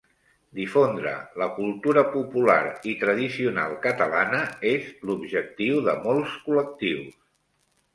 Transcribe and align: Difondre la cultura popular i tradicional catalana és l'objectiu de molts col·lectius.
Difondre 0.59 1.11
la 1.41 1.47
cultura 1.57 2.05
popular 2.15 2.57
i 2.93 2.95
tradicional 3.05 3.79
catalana 3.87 4.43
és 4.75 4.93
l'objectiu 5.11 5.89
de 5.91 5.99
molts 6.11 6.39
col·lectius. 6.51 7.19